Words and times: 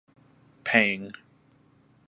Pang! 0.63 1.11